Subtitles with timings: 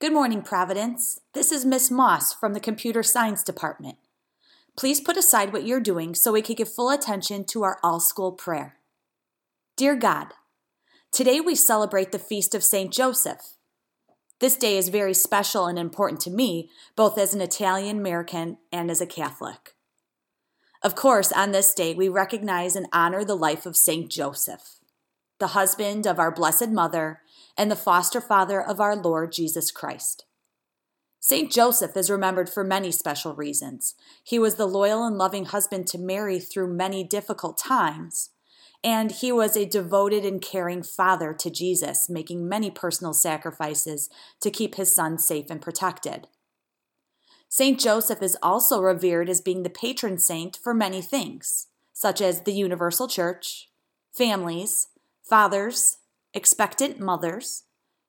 [0.00, 1.20] Good morning, Providence.
[1.34, 3.98] This is Miss Moss from the Computer Science Department.
[4.74, 8.00] Please put aside what you're doing so we can give full attention to our all
[8.00, 8.78] school prayer.
[9.76, 10.28] Dear God,
[11.12, 12.90] today we celebrate the feast of St.
[12.90, 13.58] Joseph.
[14.38, 18.90] This day is very special and important to me, both as an Italian American and
[18.90, 19.74] as a Catholic.
[20.82, 24.10] Of course, on this day, we recognize and honor the life of St.
[24.10, 24.79] Joseph,
[25.40, 27.22] the husband of our Blessed Mother
[27.56, 30.24] and the foster father of our Lord Jesus Christ.
[31.18, 31.50] St.
[31.50, 33.94] Joseph is remembered for many special reasons.
[34.22, 38.30] He was the loyal and loving husband to Mary through many difficult times,
[38.84, 44.08] and he was a devoted and caring father to Jesus, making many personal sacrifices
[44.40, 46.28] to keep his son safe and protected.
[47.48, 47.80] St.
[47.80, 52.52] Joseph is also revered as being the patron saint for many things, such as the
[52.52, 53.70] universal church,
[54.12, 54.88] families,
[55.30, 55.98] fathers,
[56.34, 57.62] expectant mothers,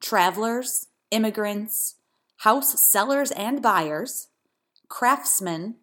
[0.00, 1.94] travelers, immigrants,
[2.40, 4.28] house sellers and buyers,
[4.88, 5.76] craftsmen,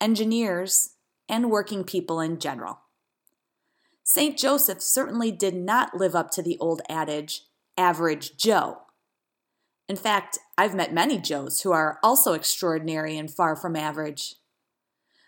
[0.00, 0.96] engineers,
[1.28, 2.80] and working people in general.
[4.02, 4.36] St.
[4.36, 7.42] Joseph certainly did not live up to the old adage,
[7.78, 8.78] average Joe.
[9.88, 14.34] In fact, I've met many Joes who are also extraordinary and far from average.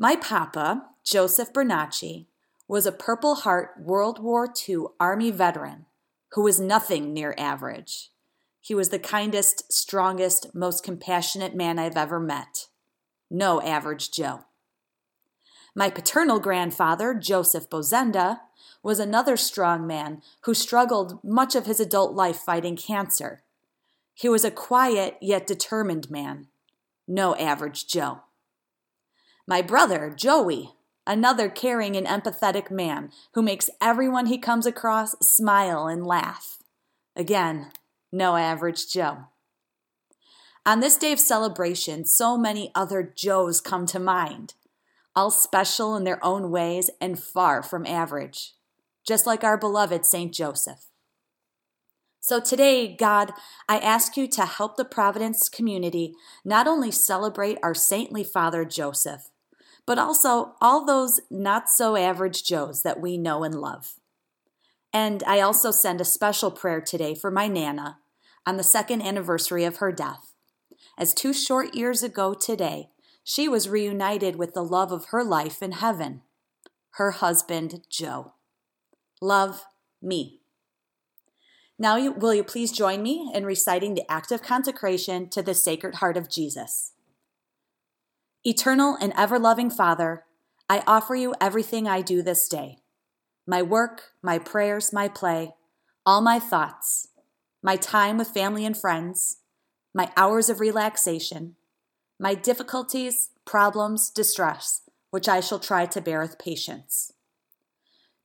[0.00, 2.26] My papa, Joseph Bernacci,
[2.66, 5.86] was a Purple Heart World War II Army veteran
[6.32, 8.10] who was nothing near average.
[8.60, 12.68] He was the kindest, strongest, most compassionate man I've ever met.
[13.30, 14.44] No average Joe.
[15.74, 18.40] My paternal grandfather, Joseph Bozenda,
[18.82, 23.42] was another strong man who struggled much of his adult life fighting cancer.
[24.14, 26.48] He was a quiet yet determined man.
[27.06, 28.22] No average Joe.
[29.46, 30.74] My brother, Joey,
[31.06, 36.58] another caring and empathetic man who makes everyone he comes across smile and laugh.
[37.16, 37.70] Again,
[38.10, 39.26] no average Joe.
[40.66, 44.54] On this day of celebration, so many other Joes come to mind,
[45.14, 48.52] all special in their own ways and far from average,
[49.06, 50.32] just like our beloved St.
[50.32, 50.86] Joseph.
[52.18, 53.34] So today, God,
[53.68, 59.28] I ask you to help the Providence community not only celebrate our saintly father Joseph,
[59.86, 63.94] but also all those not so average Joes that we know and love.
[64.92, 67.98] And I also send a special prayer today for my Nana,
[68.46, 70.32] on the second anniversary of her death.
[70.96, 72.90] As two short years ago today,
[73.24, 76.22] she was reunited with the love of her life in heaven,
[76.90, 78.34] her husband, Joe.
[79.20, 79.64] Love
[80.00, 80.40] me.
[81.78, 85.96] Now, will you please join me in reciting the act of consecration to the Sacred
[85.96, 86.93] Heart of Jesus?
[88.46, 90.24] Eternal and ever loving Father,
[90.68, 92.78] I offer you everything I do this day
[93.46, 95.54] my work, my prayers, my play,
[96.06, 97.08] all my thoughts
[97.62, 99.38] my time with family and friends,
[99.94, 101.56] my hours of relaxation,
[102.20, 107.14] my difficulties, problems, distress, which I shall try to bear with patience.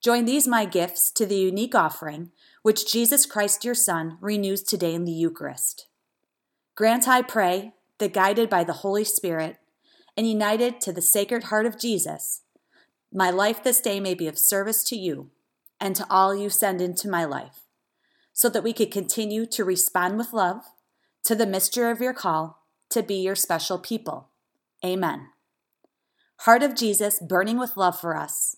[0.03, 2.31] Join these my gifts to the unique offering
[2.61, 5.87] which Jesus Christ your Son renews today in the Eucharist.
[6.75, 9.57] Grant, I pray, that guided by the Holy Spirit
[10.19, 12.41] and united to the Sacred Heart of Jesus,
[13.09, 15.29] my life this day may be of service to you
[15.79, 17.61] and to all you send into my life
[18.33, 20.73] so that we could continue to respond with love
[21.23, 24.27] to the mystery of your call to be your special people.
[24.83, 25.27] Amen.
[26.39, 28.57] Heart of Jesus, burning with love for us,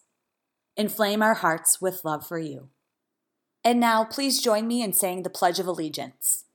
[0.75, 2.69] inflame our hearts with love for you.
[3.63, 6.45] And now, please join me in saying the Pledge of Allegiance.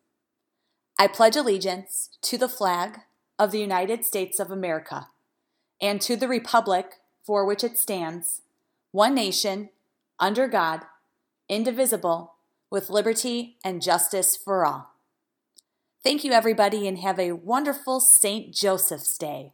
[0.99, 3.03] I pledge allegiance to the flag
[3.39, 5.09] of the United States of America
[5.81, 8.43] and to the Republic for which it stands,
[8.93, 9.71] one nation,
[10.19, 10.83] under God,
[11.49, 12.35] indivisible
[12.71, 14.93] with liberty and justice for all.
[16.03, 18.55] Thank you, everybody, and have a wonderful St.
[18.55, 19.53] Joseph's Day.